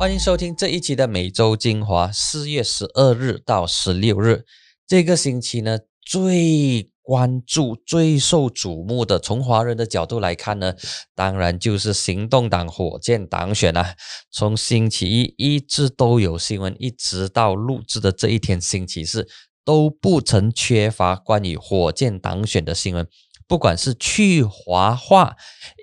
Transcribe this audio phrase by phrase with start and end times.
[0.00, 2.10] 欢迎收听这一期的每周精华。
[2.10, 4.46] 四月十二日到十六日，
[4.86, 10.72] 这个星期呢，最关注、最受瞩目的，从华人的角度来看呢，
[11.14, 13.94] 当然就是行动党火箭党选啊。
[14.30, 19.28] 从星期一一直都有新闻，一直到录制的这一天，星期四
[19.66, 23.06] 都不曾缺乏关于火箭党选的新闻。
[23.46, 25.36] 不管是去华化、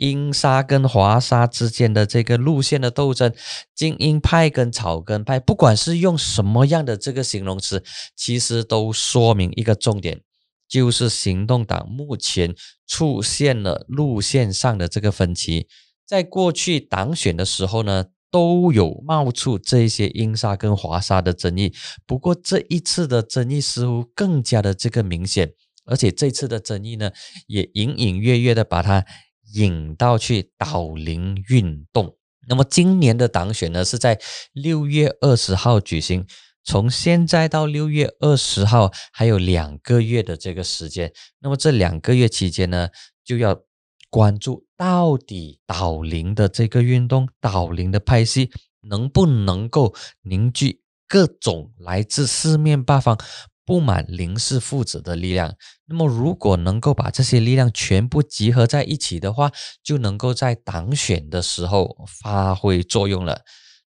[0.00, 3.32] 英沙跟华沙之间的这个路线的斗争，
[3.74, 7.84] 精英派跟草根派，不管是用什么样的这个形容词，
[8.16, 10.22] 其实都说明一个重点，
[10.66, 12.54] 就是行动党目前
[12.86, 15.68] 出现了路线上的这个分歧。
[16.06, 21.72] 在过去党选的时候呢，都有冒出这些英沙跟华沙的争议，
[22.06, 25.52] 不过这一次的争议似乎更加的这个明显。
[25.86, 27.10] 而且这次的争议呢，
[27.48, 29.04] 也隐隐约约的把它
[29.54, 32.16] 引到去岛林运动。
[32.48, 34.20] 那么今年的党选呢，是在
[34.52, 36.26] 六月二十号举行。
[36.62, 41.12] 从现在到六月二十号还有两个月的这个时间。
[41.40, 42.88] 那么这两个月期间呢，
[43.24, 43.62] 就要
[44.10, 48.50] 关注到底岛林的这个运动，岛林的派系
[48.82, 53.18] 能不能够凝聚各种来自四面八方。
[53.64, 55.54] 不满林氏父子的力量，
[55.86, 59.52] 那么如果能够把这些力量全部集合在一起的话，
[59.82, 63.42] 就能够在党选的时候发挥作用了。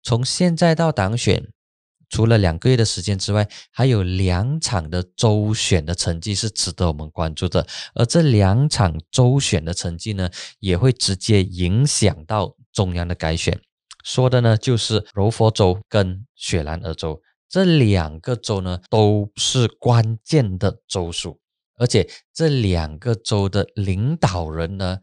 [0.03, 1.47] 从现在到党选，
[2.09, 7.66] 除了两个月的时间之外，还有两场的周选的成绩是值得我们关注的。
[7.95, 13.59] 而这两场周选的成绩呢，也会直接影响到中央的改选。
[14.03, 17.22] 说的呢，就是柔佛州跟雪兰莪州。
[17.52, 21.38] 这两个州呢，都是关键的州属，
[21.77, 24.99] 而且这两个州的领导人呢，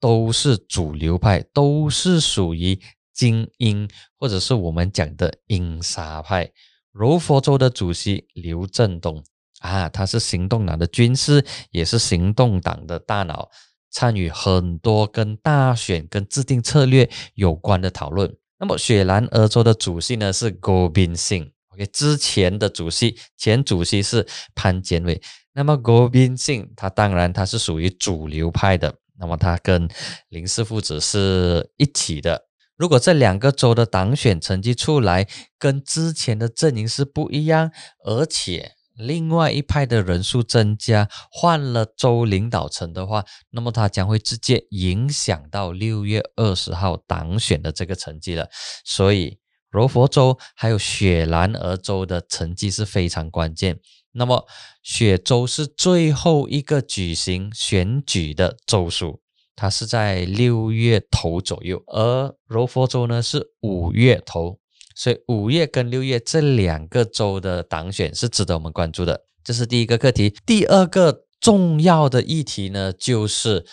[0.00, 2.80] 都是主流派，都是属于
[3.12, 3.86] 精英，
[4.18, 6.50] 或者是我们讲的英沙派。
[6.90, 9.22] 柔佛州的主席刘振东
[9.58, 13.50] 啊，他是行动党的军师，也是行动党的大脑，
[13.90, 18.34] 参与很多跟大选、跟制定策略有关的讨论。
[18.58, 21.52] 那么雪兰莪州的主席呢，是郭宾信。
[21.72, 24.26] OK，之前的主席前主席是
[24.56, 25.22] 潘建伟，
[25.52, 29.88] 那么郭宾信他当然他是属于主流派的，那么他跟
[30.30, 32.46] 林氏父子是一起的。
[32.76, 37.70] 如果这两个州的党选成绩出来跟之前的阵营是不一样，
[38.04, 48.48] 而且另外一派的人数增加，换了州领导层的话，那么他将会直接影响到六月二十号党选的这个成绩了，
[48.84, 49.38] 所以。
[49.70, 53.78] 柔佛州还有雪兰莪州的成绩是非常关键。
[54.12, 54.44] 那么
[54.82, 59.20] 雪州是最后一个举行选举的州属，
[59.54, 64.58] 它是在六月头左右，而柔佛州呢是五月头，
[64.96, 69.22] 所以五月跟六月这两个州的党选是值得我们关注的。
[69.44, 70.34] 这是第一个课题。
[70.44, 73.64] 第二个重要的议题呢，就是。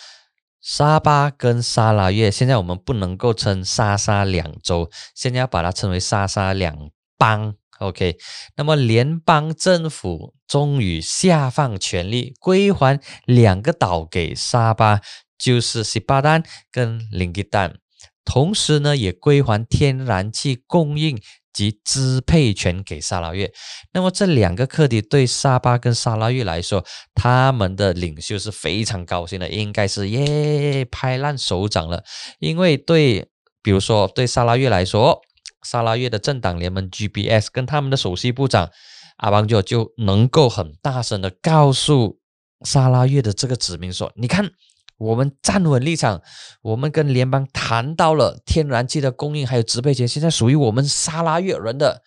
[0.70, 7.54] 沙巴跟沙拉越，现在我们不能够称沙沙两州，现在要把它称为沙沙两邦。
[7.78, 8.18] OK，
[8.54, 15.00] 那么联邦政府终于下放权力，归还两个岛给沙巴，
[15.38, 17.78] 就是西巴丹跟林吉丹，
[18.22, 21.18] 同时呢，也归还天然气供应。
[21.58, 23.52] 及支配权给沙拉越，
[23.92, 26.84] 那么这两个课题对沙巴跟沙拉越来说，
[27.16, 32.04] 他们的领袖是非常高兴的，应该是耶拍烂手掌了。
[32.38, 33.28] 因为对，
[33.60, 35.20] 比如说对沙拉越来说，
[35.64, 38.70] 沙拉越的政党联盟 GBS 跟他们的首席部长
[39.16, 42.20] 阿邦就就能够很大声的告诉
[42.64, 44.48] 沙拉越的这个子民说，你看。
[44.98, 46.20] 我们站稳立场，
[46.60, 52.02] 我们跟联邦谈到了天然气的供应，还有支配权，现在属于我们沙拉越人的。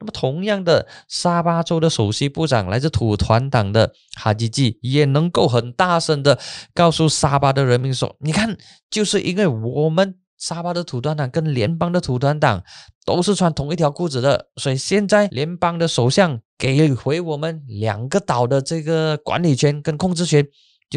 [0.00, 6.36] 那么，同样的，沙巴州的首席部长来自土团党的哈吉吉，也能够很大声的
[6.74, 8.56] 告诉沙巴的人民说：“你看，
[8.90, 12.64] 就是因为我们沙巴的土团党跟联邦的土团党
[13.06, 20.44] 都是穿同一条裤子的，所以现在联邦的首相给回我们两个岛的这个管理权跟控制权。”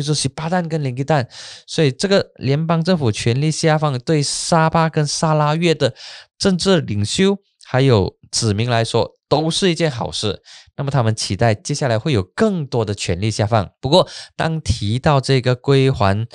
[0.01, 1.27] 就是十八蛋跟零个蛋，
[1.65, 5.95] 所以这个联邦政府权力下放，对沙巴跟沙拉越的
[6.37, 10.41] 政治领袖还有子民来说，都是一件好事。
[10.75, 13.69] 那么他们期待接下来会有更多的权力下放。
[13.79, 16.27] 不过，当提到这个归还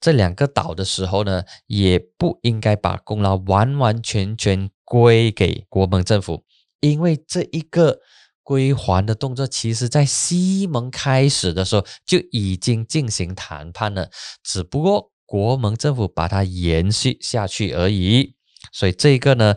[0.00, 6.44] 这两个岛的时候呢，也不应该把功劳完完全全归给国盟政府，
[6.80, 8.00] 因为这一个。
[8.48, 14.08] 归还的动作，其实在西蒙开始的时候就已经进行谈判了，
[14.42, 18.36] 只不过国盟政府把它延续下去而已。
[18.72, 19.54] 所以这个呢，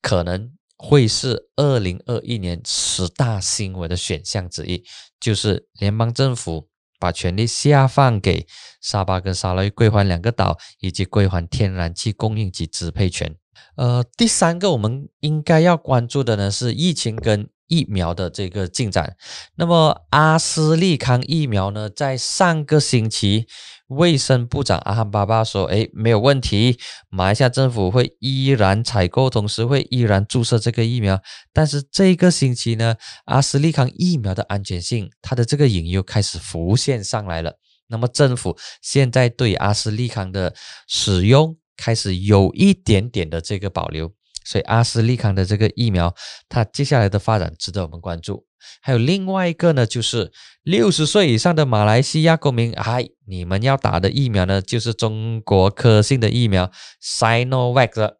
[0.00, 4.82] 可能会是二零二一年十大新闻的选项之一，
[5.20, 8.46] 就是联邦政府把权力下放给
[8.80, 13.36] 沙巴跟沙拉归还两个岛，以及归还天然气供应及支配权。
[13.76, 17.50] 呃，第三个我们应该要关注的呢是疫情跟。
[17.68, 19.16] 疫苗的这个进展，
[19.56, 23.46] 那么阿斯利康疫苗呢，在上个星期，
[23.88, 26.78] 卫生部长阿汉巴巴说：“哎，没有问题，
[27.08, 31.20] 马来西亚政府会依然采购，同时会依然注射这个疫苗。”
[31.52, 37.58] 但是这个星期呢，阿斯利康疫苗的安全性，它的这个隐忧开始浮现上来了。
[37.88, 40.54] 那么政府现在对阿斯利康的
[40.88, 44.12] 使用开始有一点点的这个保留。
[44.46, 46.14] 所以阿斯利康的这个疫苗，
[46.48, 48.46] 它接下来的发展值得我们关注。
[48.80, 50.32] 还有另外一个呢，就是
[50.62, 56.70] 六十岁以上的马来西亚公民，嗨，你们要打的疫苗呢，就是中国科兴的疫苗
[57.02, 58.14] Sinovac。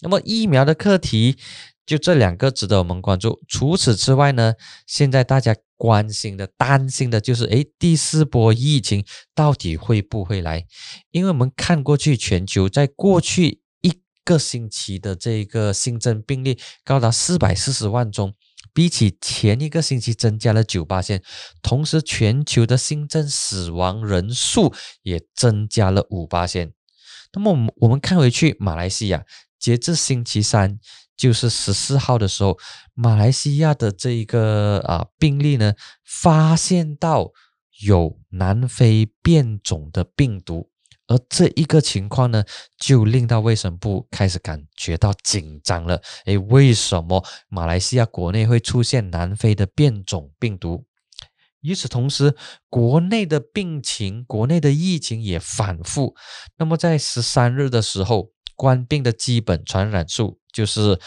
[0.00, 1.36] 那么疫苗的课题
[1.86, 3.40] 就这两个值得我们关注。
[3.46, 4.54] 除此之外呢，
[4.86, 9.04] 现在大家关心的、担心的就是，诶，第四波疫情
[9.34, 10.64] 到底会不会来？
[11.10, 13.61] 因为我们看过去，全球在过去。
[14.24, 18.34] 个星期的这个新增病例高达四百四十万宗，
[18.72, 21.22] 比起前一个星期增加了九八千，
[21.62, 24.72] 同时全球的新增死亡人数
[25.02, 26.72] 也增加了五八千。
[27.32, 29.24] 那么我们我们看回去，马来西亚
[29.58, 30.78] 截至星期三，
[31.16, 32.58] 就是十四号的时候，
[32.94, 37.32] 马来西亚的这一个啊病例呢，发现到
[37.84, 40.71] 有南非变种的病毒。
[41.12, 42.42] 而这一个情况呢，
[42.78, 46.00] 就令到卫生部开始感觉到紧张了。
[46.24, 50.86] 诶，为什么马来西亚国内会出现南非的变种病毒？
[51.60, 52.34] 与此同时，
[52.70, 56.16] 国内的病情、国内的疫情也反复。
[56.56, 60.98] 那么在十三日的时候，官病的基本传染数就是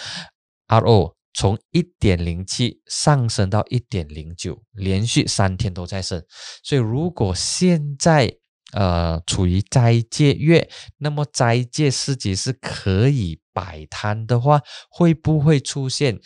[0.67, 1.15] R.O.
[1.33, 6.23] 从一点零七上升到一点零九，连续三天都在升。
[6.63, 8.37] 所以，如果现在
[8.75, 16.19] 呃，处于斋戒月，那么斋戒四级是可以摆摊的话，会不会出现？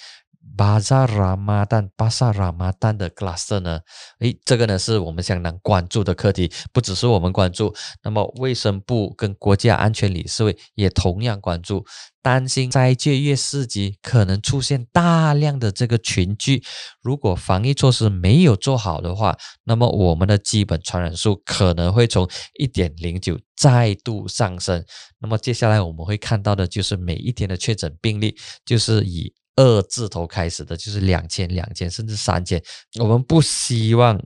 [0.57, 3.79] 巴扎拉马丹、巴萨拉马丹的 cluster 呢？
[4.19, 7.73] 诶，这个呢是我们相当关注的课题，不只是我们关注，
[8.03, 11.85] 那么卫生部跟国家安全理事会也同样关注，
[12.21, 16.61] 担心斋戒月四级可能出现大量的这个群聚，
[17.01, 24.83] 如果防疫措施没有做好的话，那么我们的基本传染数可能会从一点零九再度上升。
[25.19, 28.35] 那么接下来我们会看到的就是每一天的确诊病例，
[28.65, 29.33] 就是以。
[29.59, 32.63] 二字头开始的就是两千、两千甚至三千，
[32.97, 34.17] 我们不希望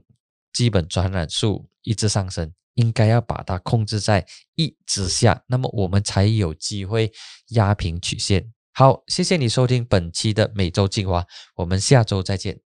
[0.52, 7.12] 基本传染数一直上升，应该要把它控制在一之下，那么我们才有机会
[7.48, 8.52] 压平曲线。
[8.72, 11.26] 好，谢谢你收听本期的每周精华，
[11.56, 12.63] 我们下周再见。